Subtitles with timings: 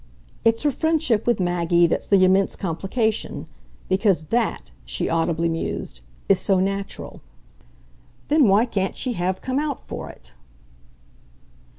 [0.43, 3.45] "It's her friendship with Maggie that's the immense complication.
[3.87, 7.21] Because THAT," she audibly mused, "is so natural."
[8.27, 10.33] "Then why can't she have come out for it?"